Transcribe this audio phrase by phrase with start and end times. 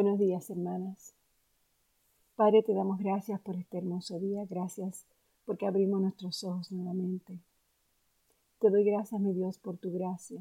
[0.00, 1.12] Buenos días, hermanas.
[2.36, 4.44] Padre, te damos gracias por este hermoso día.
[4.48, 5.08] Gracias
[5.44, 7.40] porque abrimos nuestros ojos nuevamente.
[8.60, 10.40] Te doy gracias, mi Dios, por tu gracia.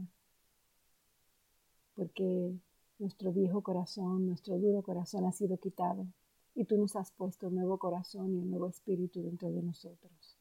[1.96, 2.54] Porque
[3.00, 6.06] nuestro viejo corazón, nuestro duro corazón ha sido quitado
[6.54, 10.38] y tú nos has puesto un nuevo corazón y un nuevo espíritu dentro de nosotros.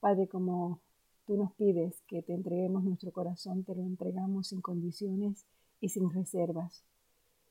[0.00, 0.82] Padre, como
[1.24, 5.46] tú nos pides que te entreguemos nuestro corazón, te lo entregamos sin condiciones
[5.80, 6.84] y sin reservas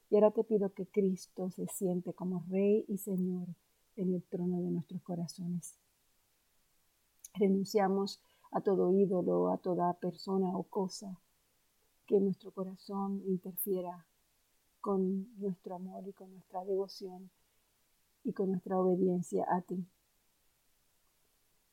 [0.09, 3.47] y ahora te pido que Cristo se siente como Rey y Señor
[3.95, 5.79] en el trono de nuestros corazones.
[7.33, 11.19] Renunciamos a todo ídolo, a toda persona o cosa
[12.05, 14.05] que nuestro corazón interfiera
[14.79, 17.31] con nuestro amor y con nuestra devoción
[18.23, 19.85] y con nuestra obediencia a ti.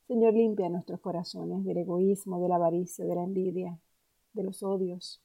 [0.07, 3.79] Señor, limpia nuestros corazones del egoísmo, de la avaricia, de la envidia,
[4.33, 5.23] de los odios,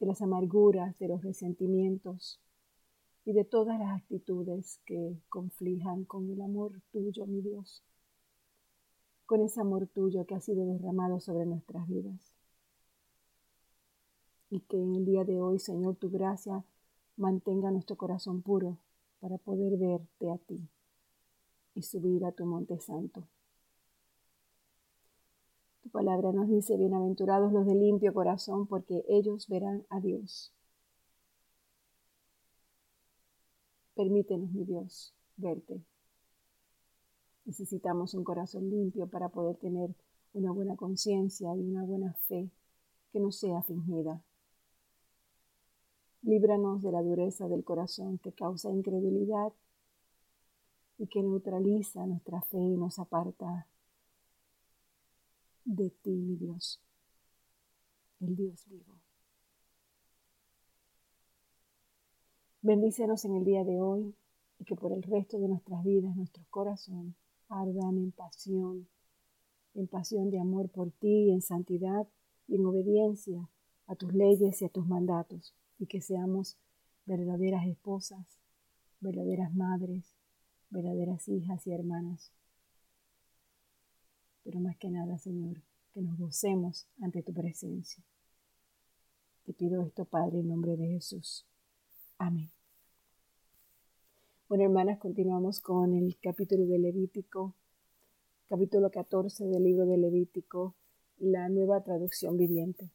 [0.00, 2.40] de las amarguras, de los resentimientos
[3.24, 7.82] y de todas las actitudes que conflijan con el amor tuyo, mi Dios,
[9.26, 12.34] con ese amor tuyo que ha sido derramado sobre nuestras vidas.
[14.50, 16.64] Y que en el día de hoy, Señor, tu gracia
[17.16, 18.78] mantenga nuestro corazón puro
[19.20, 20.68] para poder verte a ti
[21.74, 23.26] y subir a tu monte santo.
[25.94, 30.52] Palabra nos dice, bienaventurados los de limpio corazón, porque ellos verán a Dios.
[33.94, 35.84] Permítenos, mi Dios, verte.
[37.44, 39.94] Necesitamos un corazón limpio para poder tener
[40.32, 42.50] una buena conciencia y una buena fe
[43.12, 44.20] que no sea fingida.
[46.22, 49.52] Líbranos de la dureza del corazón que causa incredulidad
[50.98, 53.68] y que neutraliza nuestra fe y nos aparta
[55.64, 56.80] de ti, mi Dios,
[58.20, 58.98] el Dios vivo.
[62.60, 64.14] Bendícenos en el día de hoy
[64.58, 67.14] y que por el resto de nuestras vidas nuestros corazones
[67.48, 68.88] ardan en pasión,
[69.74, 72.06] en pasión de amor por ti, en santidad
[72.46, 73.48] y en obediencia
[73.86, 76.56] a tus leyes y a tus mandatos, y que seamos
[77.04, 78.40] verdaderas esposas,
[79.00, 80.14] verdaderas madres,
[80.70, 82.32] verdaderas hijas y hermanas
[84.44, 85.62] pero más que nada, Señor,
[85.92, 88.04] que nos gocemos ante tu presencia.
[89.44, 91.46] Te pido esto, Padre, en nombre de Jesús.
[92.18, 92.50] Amén.
[94.48, 97.54] Bueno, hermanas, continuamos con el capítulo de Levítico,
[98.48, 100.74] capítulo 14 del libro de Levítico,
[101.18, 102.90] la nueva traducción viviente.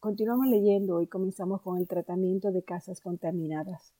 [0.00, 3.92] Continuamos leyendo y comenzamos con el tratamiento de casas contaminadas.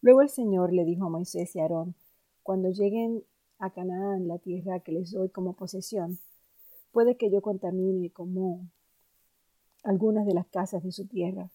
[0.00, 1.94] Luego el Señor le dijo a Moisés y Aarón,
[2.42, 3.24] cuando lleguen
[3.62, 6.18] a Canaán, la tierra que les doy como posesión.
[6.90, 8.66] Puede que yo contamine como
[9.84, 11.48] algunas de las casas de su tierra.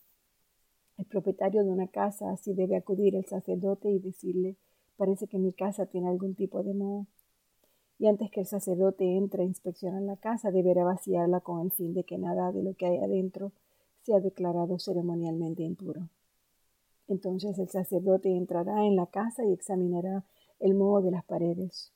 [0.97, 4.55] El propietario de una casa así debe acudir al sacerdote y decirle,
[4.95, 7.07] parece que mi casa tiene algún tipo de moho.
[7.99, 11.93] Y antes que el sacerdote entre a inspeccionar la casa, deberá vaciarla con el fin
[11.93, 13.51] de que nada de lo que hay adentro
[14.03, 16.07] sea declarado ceremonialmente impuro.
[17.09, 20.23] Entonces el sacerdote entrará en la casa y examinará
[20.61, 21.91] el moho de las paredes.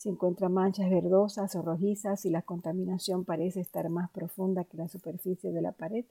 [0.00, 4.88] Si encuentra manchas verdosas o rojizas y la contaminación parece estar más profunda que la
[4.88, 6.06] superficie de la pared,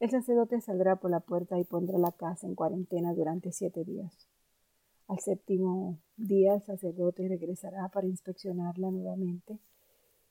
[0.00, 4.26] el sacerdote saldrá por la puerta y pondrá la casa en cuarentena durante siete días.
[5.06, 9.60] Al séptimo día el sacerdote regresará para inspeccionarla nuevamente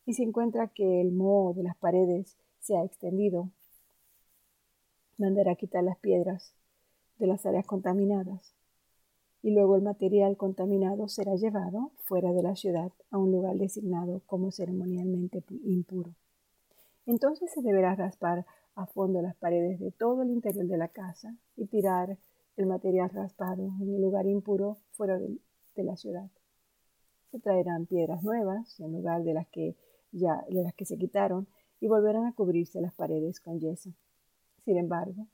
[0.06, 3.50] y si encuentra que el moho de las paredes se ha extendido,
[5.18, 6.54] mandará quitar las piedras
[7.18, 8.59] de las áreas contaminadas
[9.41, 14.22] y luego el material contaminado será llevado fuera de la ciudad a un lugar designado
[14.25, 16.13] como ceremonialmente impuro.
[17.05, 18.45] Entonces se deberá raspar
[18.75, 22.17] a fondo las paredes de todo el interior de la casa y tirar
[22.55, 25.39] el material raspado en el lugar impuro fuera de,
[25.75, 26.29] la ciudad.
[27.31, 29.77] Se traerán piedras nuevas en lugar de las que
[30.11, 31.47] ya de las que se quitaron
[31.79, 33.94] y volverán a cubrirse las paredes con yeso.
[34.66, 35.27] Sin embargo,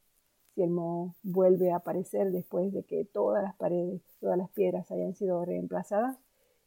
[0.55, 4.89] si el moho vuelve a aparecer después de que todas las paredes, todas las piedras
[4.89, 6.17] hayan sido reemplazadas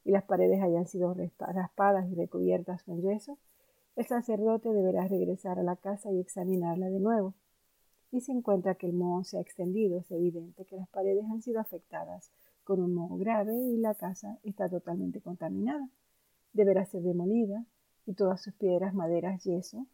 [0.05, 3.39] y las paredes hayan sido raspadas y recubiertas con yeso,
[3.97, 7.35] el sacerdote deberá regresar a la casa y examinarla de nuevo.
[8.13, 11.41] Y si encuentra que el moho se ha extendido, es evidente que las paredes han
[11.41, 12.31] sido afectadas
[12.65, 15.89] con un moho grave y la casa está totalmente contaminada.
[16.53, 17.65] Deberá ser demolida
[18.07, 19.87] y todas sus piedras, maderas, yeso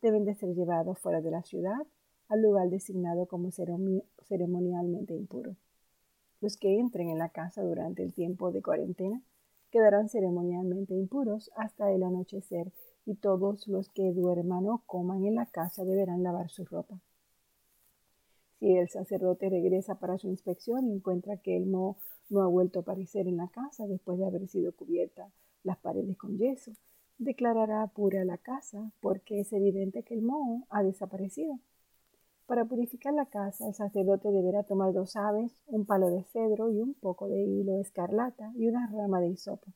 [0.00, 1.86] deben de ser llevados fuera de la ciudad
[2.32, 5.54] al lugar designado como ceremonialmente impuro.
[6.40, 9.20] Los que entren en la casa durante el tiempo de cuarentena
[9.70, 12.72] quedarán ceremonialmente impuros hasta el anochecer
[13.04, 16.98] y todos los que duerman o coman en la casa deberán lavar su ropa.
[18.58, 21.98] Si el sacerdote regresa para su inspección y encuentra que el moho
[22.30, 25.30] no ha vuelto a aparecer en la casa después de haber sido cubierta
[25.64, 26.72] las paredes con yeso,
[27.18, 31.58] declarará pura la casa porque es evidente que el moho ha desaparecido.
[32.52, 36.82] Para purificar la casa, el sacerdote deberá tomar dos aves, un palo de cedro y
[36.82, 39.72] un poco de hilo escarlata y una rama de hisopo.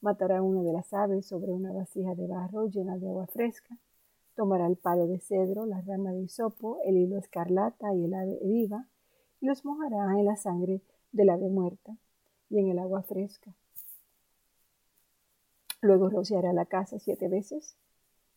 [0.00, 3.76] Matará una de las aves sobre una vasija de barro llena de agua fresca.
[4.36, 8.38] Tomará el palo de cedro, la rama de hisopo, el hilo escarlata y el ave
[8.44, 8.86] viva
[9.40, 10.80] y los mojará en la sangre
[11.10, 11.96] del ave muerta
[12.48, 13.52] y en el agua fresca.
[15.80, 17.76] Luego rociará la casa siete veces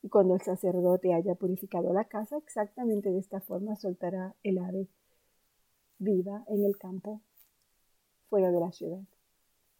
[0.04, 4.88] y cuando el sacerdote haya purificado la casa, exactamente de esta forma soltará el ave
[6.00, 7.22] viva en el campo
[8.30, 9.04] fuera de la ciudad.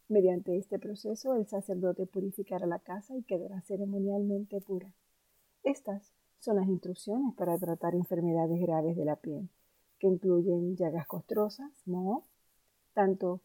[0.08, 4.94] Mediante este proceso, el sacerdote purificará la casa y quedará ceremonialmente pura.
[5.64, 9.50] Estas son las instrucciones para tratar enfermedades graves de la piel,
[10.00, 12.26] que incluyen llagas costrosas, moho,
[12.94, 13.42] tanto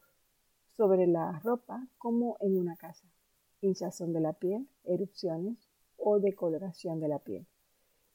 [0.76, 3.06] sobre la ropa como en una casa,
[3.60, 5.65] hinchazón de la piel, erupciones
[6.08, 7.48] o decoloración de la piel.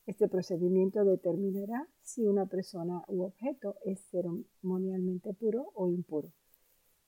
[0.06, 6.32] Este procedimiento determinará si una persona u objeto es ceremonialmente puro o impuro.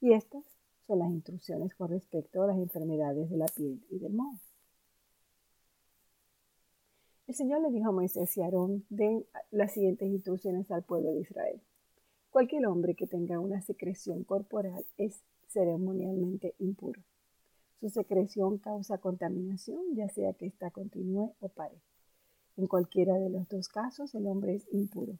[0.01, 0.43] Y estas
[0.85, 4.37] son las instrucciones con respecto a las enfermedades de la piel y del moho.
[7.27, 11.21] El Señor le dijo a Moisés y Aarón, den las siguientes instrucciones al pueblo de
[11.21, 11.61] Israel.
[12.29, 17.01] Cualquier hombre que tenga una secreción corporal es ceremonialmente impuro.
[17.83, 21.81] Su secreción causa contaminación, ya sea que ésta continúe o pare.
[22.55, 25.19] En cualquiera de los dos casos, el hombre es impuro.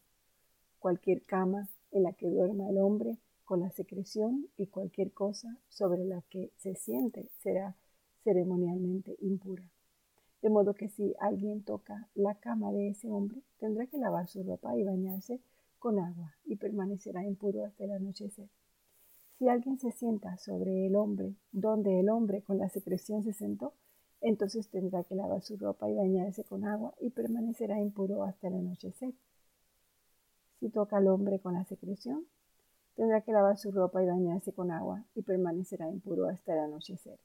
[0.80, 6.06] Cualquier cama en la que duerma el hombre con la secreción y cualquier cosa sobre
[6.06, 7.76] la que se siente será
[8.24, 9.70] ceremonialmente impura.
[10.42, 14.42] De modo que si alguien toca la cama de ese hombre, tendrá que lavar su
[14.42, 15.42] ropa y bañarse
[15.80, 18.48] con agua y permanecerá impuro hasta el anochecer.
[19.44, 23.74] Si alguien se sienta sobre el hombre, donde el hombre con la secreción se sentó,
[24.22, 28.54] entonces tendrá que lavar su ropa y bañarse con agua y permanecerá impuro hasta el
[28.54, 29.14] anochecer.
[30.62, 32.26] Si toca al hombre con la secreción,
[32.96, 37.20] tendrá que lavar su ropa y bañarse con agua y permanecerá impuro hasta el anochecer.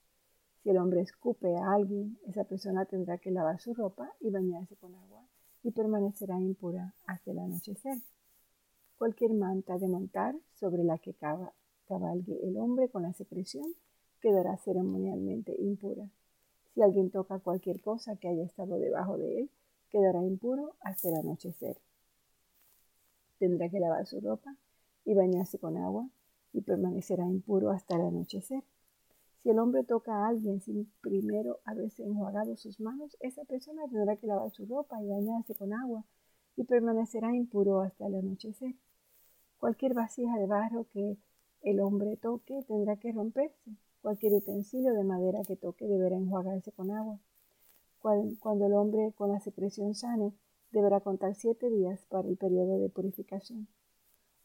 [0.65, 4.75] Si el hombre escupe a alguien, esa persona tendrá que lavar su ropa y bañarse
[4.75, 5.23] con agua
[5.63, 7.99] y permanecerá impura hasta el anochecer.
[8.97, 11.15] Cualquier manta de montar sobre la que
[11.89, 13.75] cabalgue el hombre con la secreción
[14.21, 16.09] quedará ceremonialmente impura.
[16.75, 19.51] Si alguien toca cualquier cosa que haya estado debajo de él,
[19.91, 21.79] quedará impuro hasta el anochecer.
[23.39, 24.57] Tendrá que lavar su ropa
[25.05, 26.09] y bañarse con agua
[26.53, 28.63] y permanecerá impuro hasta el anochecer.
[29.43, 34.17] Si el hombre toca a alguien sin primero haberse enjuagado sus manos, esa persona tendrá
[34.17, 36.05] que lavar su ropa y bañarse con agua
[36.57, 38.75] y permanecerá impuro hasta el anochecer.
[39.59, 41.17] Cualquier vasija de barro que
[41.63, 43.71] el hombre toque tendrá que romperse.
[44.01, 47.19] Cualquier utensilio de madera que toque deberá enjuagarse con agua.
[48.01, 50.33] Cuando el hombre con la secreción sane,
[50.71, 53.67] deberá contar siete días para el periodo de purificación.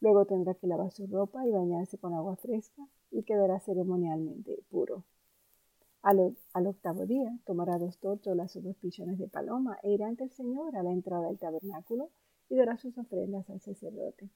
[0.00, 5.04] Luego tendrá que lavar su ropa y bañarse con agua fresca y quedará ceremonialmente puro.
[6.02, 6.34] Al,
[6.66, 10.76] octavo día tomará dos tórtolas o dos pichones de paloma e irá ante el Señor
[10.76, 12.10] a la entrada del tabernáculo
[12.50, 14.28] y dará sus ofrendas al sacerdote.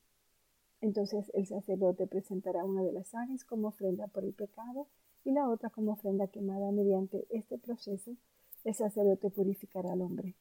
[0.80, 4.86] Entonces el sacerdote presentará una de las aves como ofrenda por el pecado
[5.24, 6.70] y la otra como ofrenda quemada.
[6.70, 8.16] Mediante este proceso,
[8.64, 10.36] el sacerdote purificará al hombre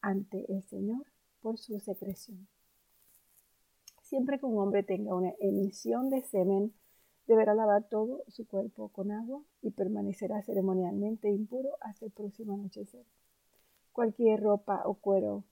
[0.00, 1.06] ante el Señor
[1.40, 2.48] por su secreción.
[4.02, 6.74] Siempre que un hombre tenga una emisión de semen,
[7.26, 13.06] deberá lavar todo su cuerpo con agua y permanecerá ceremonialmente impuro hasta el próximo anochecer.
[13.92, 15.44] Cualquier ropa o cuero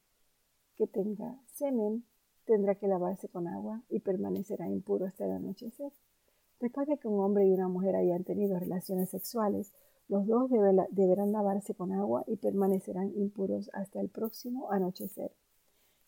[0.76, 2.04] que tenga semen
[2.44, 5.92] tendrá que lavarse con agua y permanecerá impuro hasta el anochecer.
[6.60, 9.72] Después de que un hombre y una mujer hayan tenido relaciones sexuales,
[10.08, 15.32] los dos deberán lavarse con agua y permanecerán impuros hasta el próximo anochecer.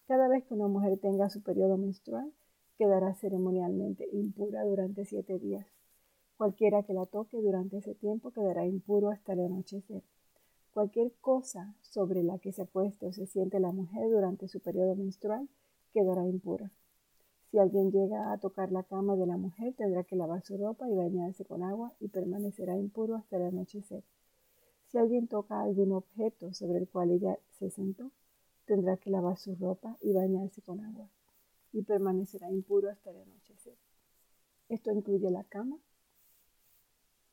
[0.09, 2.33] Cada vez que una mujer tenga su periodo menstrual,
[2.77, 5.67] quedará ceremonialmente impura durante siete días.
[6.37, 10.03] Cualquiera que la toque durante ese tiempo quedará impuro hasta el anochecer.
[10.75, 14.97] Cualquier cosa sobre la que se acueste o se siente la mujer durante su periodo
[14.97, 15.49] menstrual
[15.93, 16.71] quedará impura.
[17.51, 20.89] Si alguien llega a tocar la cama de la mujer, tendrá que lavar su ropa
[20.89, 24.03] y bañarse con agua y permanecerá impuro hasta el anochecer.
[24.87, 28.11] Si alguien toca algún objeto sobre el cual ella se sentó,
[28.65, 31.09] tendrá que lavar su ropa y bañarse con agua
[31.73, 33.77] y permanecerá impuro hasta el anochecer.
[34.69, 35.79] Esto incluye la cama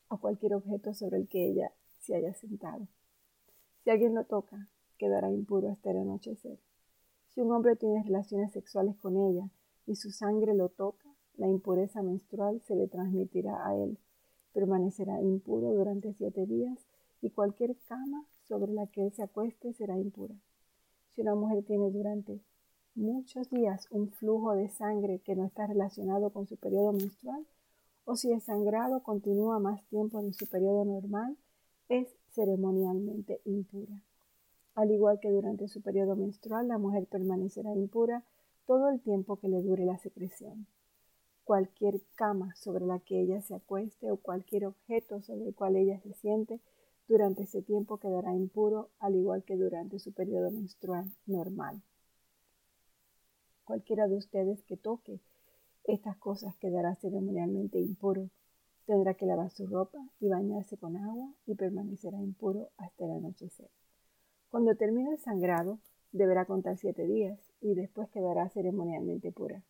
[0.08, 2.88] o cualquier objeto sobre el que ella se haya sentado.
[3.84, 6.58] Si alguien lo toca, quedará impuro hasta el anochecer.
[7.34, 9.48] Si un hombre tiene relaciones sexuales con ella,
[9.86, 13.98] y su sangre lo toca, la impureza menstrual se le transmitirá a él.
[14.52, 16.78] Permanecerá impuro durante siete días
[17.22, 20.34] y cualquier cama sobre la que él se acueste será impura.
[21.10, 22.40] Si una mujer tiene durante
[22.94, 27.46] muchos días un flujo de sangre que no está relacionado con su periodo menstrual,
[28.04, 31.36] o si el sangrado continúa más tiempo en su periodo normal,
[31.88, 34.00] es ceremonialmente impura.
[34.74, 38.24] Al igual que durante su periodo menstrual, la mujer permanecerá impura
[38.66, 40.66] todo el tiempo que le dure la secreción.
[41.44, 45.98] Cualquier cama sobre la que ella se acueste o cualquier objeto sobre el cual ella
[46.00, 46.60] se siente
[47.10, 51.82] durante ese tiempo quedará impuro, al igual que durante su periodo menstrual normal.
[53.64, 55.20] Cualquiera de ustedes que toque
[55.84, 58.30] estas cosas quedará ceremonialmente impuro.
[58.86, 63.70] Tendrá que lavar su ropa y bañarse con agua y permanecerá impuro hasta el anochecer.
[64.50, 65.78] Cuando termine el sangrado,
[66.10, 69.62] deberá contar siete días y después quedará ceremonialmente pura.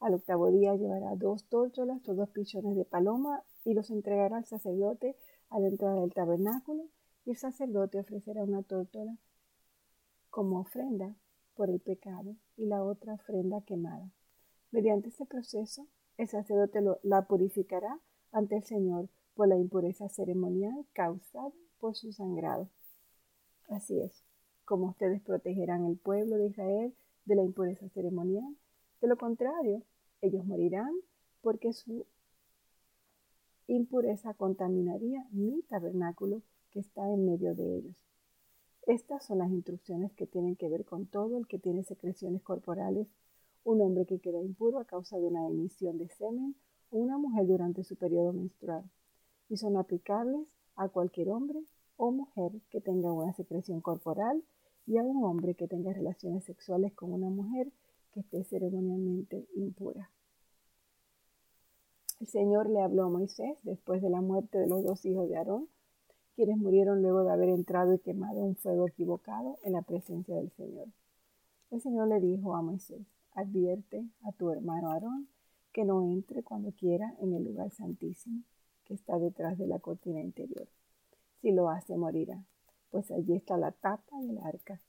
[0.00, 4.44] Al octavo día llevará dos tórtolas o dos pichones de paloma y los entregará al
[4.44, 5.16] sacerdote
[5.50, 6.88] a la entrada del tabernáculo
[7.24, 9.16] y el sacerdote ofrecerá una tórtola
[10.30, 11.14] como ofrenda
[11.54, 14.10] por el pecado y la otra ofrenda quemada.
[14.72, 18.00] Mediante este proceso, el sacerdote la purificará
[18.32, 22.68] ante el Señor por la impureza ceremonial causada por su sangrado.
[23.68, 24.24] Así es,
[24.64, 26.94] como ustedes protegerán el pueblo de Israel
[27.26, 28.56] de la impureza ceremonial.
[29.00, 29.82] De lo contrario,
[30.22, 30.92] ellos morirán
[31.42, 32.06] porque su
[33.66, 37.96] impureza contaminaría mi tabernáculo que está en medio de ellos.
[38.86, 43.06] Estas son las instrucciones que tienen que ver con todo el que tiene secreciones corporales
[43.64, 46.56] un hombre que queda impuro a causa de una emisión de semen
[46.90, 48.82] o una mujer durante su periodo menstrual,
[49.50, 51.60] y son aplicables a cualquier hombre
[51.98, 54.42] o mujer que tenga una secreción corporal
[54.86, 57.70] y a un hombre que tenga relaciones sexuales con una mujer
[58.12, 60.10] que esté ceremonialmente impura.
[62.20, 65.36] El Señor le habló a Moisés después de la muerte de los dos hijos de
[65.36, 65.68] Aarón,
[66.34, 70.50] quienes murieron luego de haber entrado y quemado un fuego equivocado en la presencia del
[70.52, 70.88] Señor.
[71.70, 73.02] El Señor le dijo a Moisés,
[73.34, 75.28] advierte a tu hermano Aarón
[75.72, 78.42] que no entre cuando quiera en el lugar santísimo
[78.84, 80.68] que está detrás de la cortina interior.
[81.40, 82.44] Si lo hace, morirá,
[82.90, 84.80] pues allí está la tapa del arca,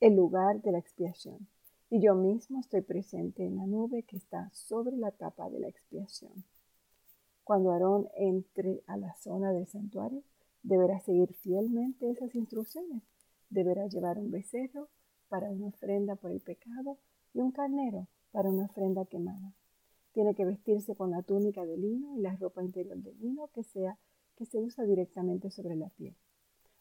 [0.00, 1.48] el lugar de la expiación.
[1.90, 5.68] Y yo mismo estoy presente en la nube que está sobre la tapa de la
[5.68, 6.44] expiación.
[7.44, 10.22] Cuando Aarón entre a la zona del santuario,
[10.62, 13.02] deberá seguir fielmente esas instrucciones.
[13.50, 14.88] Deberá llevar un becerro
[15.28, 16.98] para una ofrenda por el pecado
[17.32, 19.54] y un carnero para una ofrenda quemada.
[20.12, 23.62] Tiene que vestirse con la túnica de lino y la ropa interior de lino que
[23.62, 23.96] sea
[24.36, 26.14] que se usa directamente sobre la piel.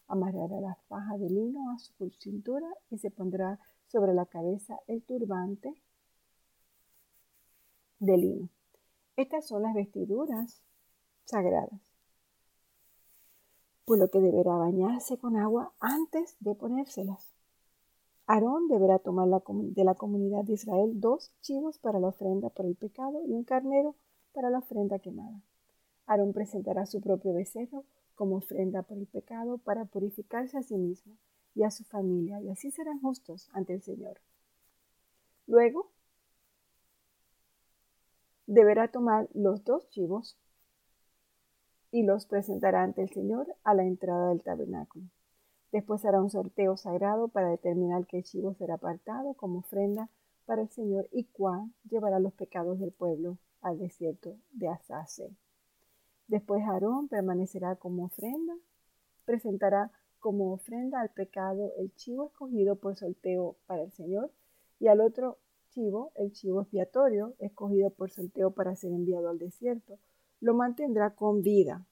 [0.08, 5.02] Amarrará la faja de lino a su cintura y se pondrá sobre la cabeza el
[5.04, 5.74] turbante
[8.00, 8.50] de lino.
[9.16, 10.62] Estas son las vestiduras
[11.24, 11.82] sagradas,
[13.86, 17.34] por lo que deberá bañarse con agua antes de ponérselas.
[18.28, 22.76] Aarón deberá tomar de la comunidad de Israel dos chivos para la ofrenda por el
[22.76, 23.96] pecado y un carnero
[24.34, 25.42] para la ofrenda quemada.
[26.08, 27.84] Aarón presentará su propio becerro
[28.16, 31.18] como ofrenda por el pecado para purificarse a sí mismo
[31.54, 34.20] y a su familia, y así serán justos ante el Señor.
[35.48, 35.92] Luego,
[38.48, 40.38] deberá tomar los dos chivos
[41.92, 45.06] y los presentará ante el Señor a la entrada del tabernáculo.
[45.72, 50.10] Después hará un sorteo sagrado para determinar qué chivo será apartado como ofrenda
[50.46, 55.36] para el Señor y cuál llevará los pecados del pueblo al desierto de Asase.
[56.28, 58.54] Después Aarón permanecerá como ofrenda,
[59.26, 64.32] presentará como ofrenda al pecado el chivo escogido por sorteo para el Señor
[64.80, 65.38] y al otro
[65.70, 70.00] chivo, el chivo expiatorio, escogido por sorteo para ser enviado al desierto,
[70.42, 71.86] lo mantendrá con vida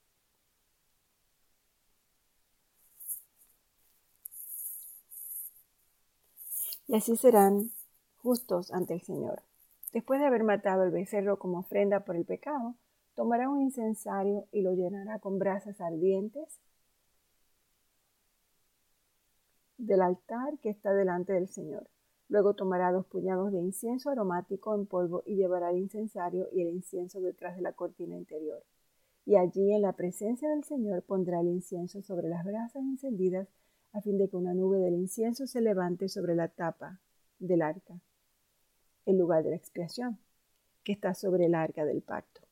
[6.86, 7.70] y así serán
[8.16, 9.42] justos ante el Señor.
[9.92, 12.74] Después de haber matado el becerro como ofrenda por el pecado,
[13.14, 16.60] tomará un incensario y lo llenará con brasas ardientes
[19.78, 21.88] del altar que está delante del Señor.
[22.28, 26.68] Luego tomará dos puñados de incienso aromático en polvo y llevará el incensario y el
[26.68, 28.64] incienso detrás de la cortina interior.
[29.26, 33.48] Y allí en la presencia del Señor pondrá el incienso sobre las brasas encendidas
[33.92, 37.00] a fin de que una nube del incienso se levante sobre la tapa
[37.38, 38.00] del arca,
[39.06, 40.18] el lugar de la expiación,
[40.82, 42.43] que está sobre el arca del pacto.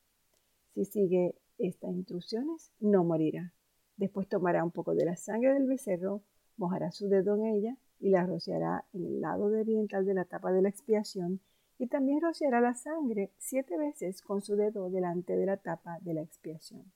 [0.73, 3.53] Si sigue estas instrucciones, no morirá.
[3.97, 6.23] Después tomará un poco de la sangre del becerro,
[6.57, 10.51] mojará su dedo en ella y la rociará en el lado oriental de la tapa
[10.51, 11.39] de la expiación
[11.79, 16.13] Y también rociará la sangre siete veces con su dedo delante de la tapa de
[16.13, 16.91] la expiación.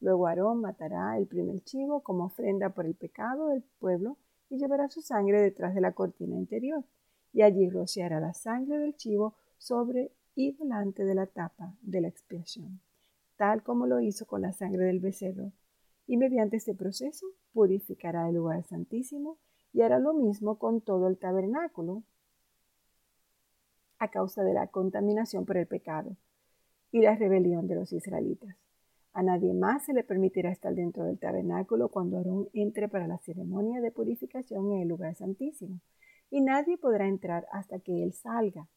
[0.00, 4.16] Luego Aarón matará el primer chivo como ofrenda por el pecado del pueblo
[4.50, 6.84] y llevará su sangre detrás de la cortina interior.
[7.32, 12.08] Y allí rociará la sangre del chivo sobre y delante de la tapa de la
[12.08, 12.80] expiación,
[13.36, 15.52] tal como lo hizo con la sangre del becerro.
[16.06, 19.38] Y mediante este proceso purificará el lugar santísimo
[19.72, 22.02] y hará lo mismo con todo el tabernáculo
[23.98, 26.16] a causa de la contaminación por el pecado
[26.92, 28.56] y la rebelión de los israelitas.
[29.12, 33.18] A nadie más se le permitirá estar dentro del tabernáculo cuando Aarón entre para la
[33.18, 35.80] ceremonia de purificación en el lugar santísimo,
[36.30, 38.68] y nadie podrá entrar hasta que él salga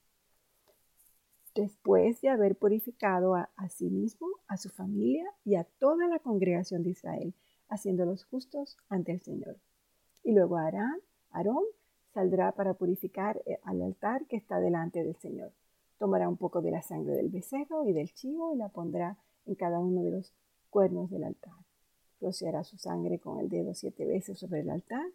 [1.58, 6.84] después de haber purificado a, sí mismo, a su familia y a toda la congregación
[6.84, 7.34] de Israel,
[7.68, 9.58] haciéndolos justos ante el Señor.
[10.24, 11.64] Y luego Aarón, Aarón
[12.14, 15.52] saldrá para purificar eh, al altar que está delante del Señor.
[15.98, 19.56] Tomará un poco de la sangre del becerro y del chivo y la pondrá en
[19.56, 20.34] cada uno de los
[20.70, 21.58] cuernos del altar.
[22.22, 25.06] Rociará su sangre con el dedo siete veces sobre el altar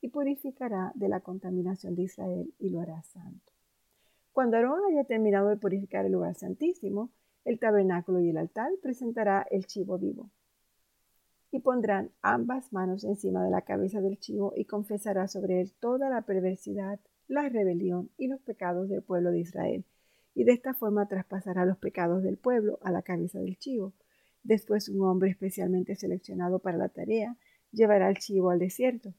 [0.00, 3.59] y purificará de la contaminación de Israel y lo hará santo.
[4.40, 7.10] Cuando Aarón haya terminado de purificar el lugar santísimo,
[7.44, 10.30] el tabernáculo y el altar presentará el chivo vivo.
[11.50, 16.08] Y pondrán ambas manos encima de la cabeza del chivo y confesará sobre él toda
[16.08, 19.84] la perversidad, la rebelión y los pecados del pueblo de Israel.
[20.34, 23.92] Y de esta forma traspasará los pecados del pueblo a la cabeza del chivo.
[24.42, 27.36] Después un hombre especialmente seleccionado para la tarea
[27.72, 29.12] llevará el chivo al desierto.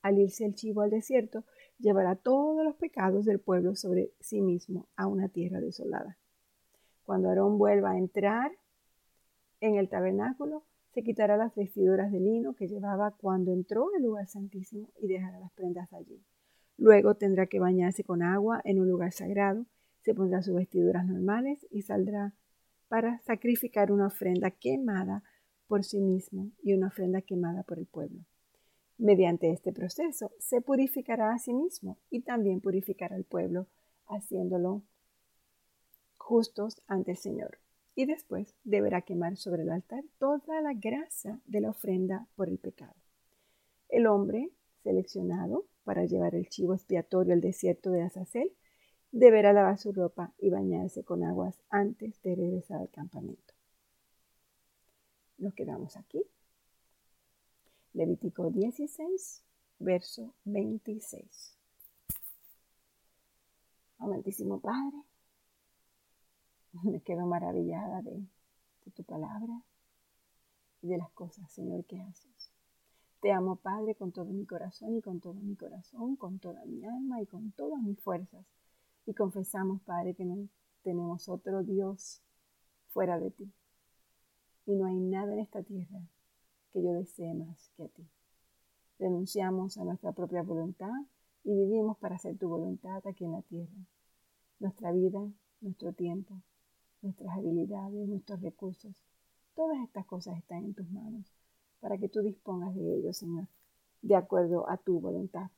[0.00, 1.44] Al irse el chivo al desierto,
[1.78, 6.16] llevará todos los pecados del pueblo sobre sí mismo a una tierra desolada.
[7.04, 8.52] Cuando Aarón vuelva a entrar
[9.60, 14.26] en el tabernáculo, se quitará las vestiduras de lino que llevaba cuando entró al lugar
[14.26, 16.24] santísimo y dejará las prendas allí.
[16.78, 19.66] Luego tendrá que bañarse con agua en un lugar sagrado,
[20.00, 22.34] se pondrá sus vestiduras normales y saldrá
[22.88, 25.22] para sacrificar una ofrenda quemada
[25.66, 28.24] por sí mismo y una ofrenda quemada por el pueblo.
[28.98, 33.66] Mediante este proceso se purificará a sí mismo y también purificará al pueblo,
[34.06, 34.82] haciéndolo
[36.16, 37.58] justos ante el Señor.
[37.94, 42.58] Y después deberá quemar sobre el altar toda la grasa de la ofrenda por el
[42.58, 42.94] pecado.
[43.88, 44.50] El hombre
[44.82, 48.52] seleccionado para llevar el chivo expiatorio al desierto de Azazel
[49.12, 53.54] deberá lavar su ropa y bañarse con aguas antes de regresar al campamento.
[55.38, 56.22] Nos quedamos aquí.
[57.96, 59.42] Levítico 16,
[59.78, 61.56] verso 26.
[63.96, 64.98] Amantísimo Padre,
[66.84, 68.22] me quedo maravillada de,
[68.94, 69.62] tu palabra
[70.82, 72.52] y de las cosas, Señor, que haces.
[73.22, 76.84] Te amo, Padre, con todo mi corazón y con todo mi corazón, con toda mi
[76.84, 78.44] alma y con todas mis fuerzas.
[79.06, 80.50] Y confesamos, Padre, que no
[80.82, 82.20] tenemos otro Dios
[82.88, 83.50] fuera de ti.
[84.66, 86.06] Y no hay nada en esta tierra
[86.76, 88.06] que yo desee más que a ti.
[88.98, 90.92] Renunciamos a nuestra propia voluntad
[91.42, 93.72] y vivimos para hacer tu voluntad aquí en la tierra.
[94.60, 95.26] Nuestra vida,
[95.62, 96.42] nuestro tiempo,
[97.00, 99.02] nuestras habilidades, nuestros recursos,
[99.54, 101.32] todas estas cosas están en tus manos
[101.80, 103.46] para que tú dispongas de ellos, Señor,
[104.02, 105.48] de acuerdo a tu voluntad.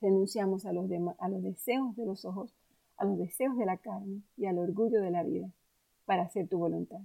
[0.00, 0.90] Renunciamos a los,
[1.20, 2.56] a los deseos de los ojos,
[2.96, 5.48] a los deseos de la carne y al orgullo de la vida
[6.06, 7.02] para hacer tu voluntad.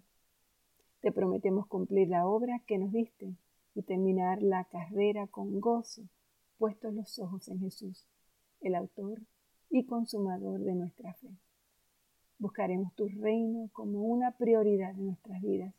[1.02, 3.36] Te prometemos cumplir la obra que nos diste
[3.74, 6.04] y terminar la carrera con gozo,
[6.60, 8.06] puestos los ojos en Jesús,
[8.62, 9.20] el autor
[9.72, 11.30] y consumador de nuestra fe.
[12.38, 15.74] Buscaremos tu reino como una prioridad de nuestras vidas,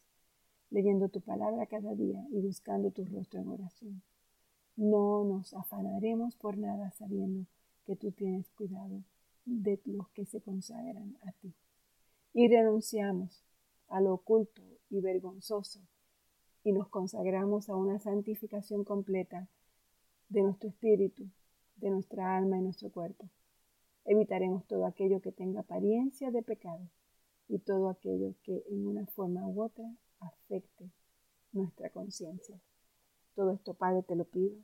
[0.71, 4.03] leyendo tu palabra cada día y buscando tu rostro en oración.
[4.75, 7.47] No nos afanaremos por nada sabiendo
[7.85, 9.05] que tú tienes cuidado
[9.45, 11.55] de los que se consagran a ti.
[12.33, 13.45] Y renunciamos
[13.89, 15.81] a lo oculto y vergonzoso
[16.65, 19.49] y nos consagramos a una santificación completa
[20.29, 21.29] de nuestro espíritu,
[21.77, 23.29] de nuestra alma y nuestro cuerpo.
[24.05, 26.89] Evitaremos todo aquello que tenga apariencia de pecado
[27.49, 29.85] y todo aquello que en una forma u otra
[30.21, 30.91] afecte
[31.53, 32.61] nuestra conciencia.
[33.35, 34.57] Todo esto, Padre, te lo pido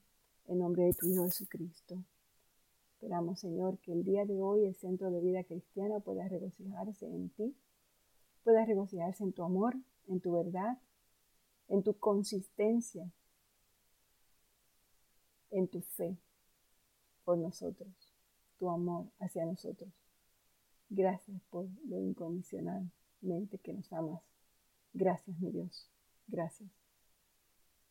[0.47, 2.05] en nombre de tu Hijo Jesucristo.
[2.93, 7.31] Esperamos, Señor, que el día de hoy el centro de vida cristiana pueda regocijarse en
[7.31, 7.57] ti,
[8.45, 10.79] pueda regocijarse en tu amor, en tu verdad,
[11.69, 13.11] en tu consistencia,
[15.51, 16.17] en tu fe
[17.25, 17.89] por nosotros,
[18.59, 19.91] tu amor hacia nosotros.
[20.91, 24.23] Gracias por lo incondicionalmente que nos amas.
[24.95, 25.91] Gracias, mi Dios.
[26.27, 26.71] Gracias.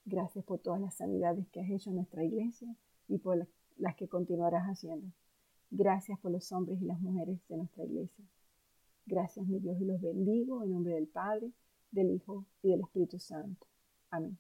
[0.06, 2.76] Gracias por todas las sanidades que has hecho en nuestra iglesia
[3.08, 5.12] y por las que continuarás haciendo.
[5.70, 8.26] Gracias por los hombres y las mujeres de nuestra iglesia.
[9.08, 11.52] Gracias, mi Dios, y los bendigo en nombre del Padre,
[11.92, 13.66] del Hijo y del Espíritu Santo.
[14.12, 14.38] Amén.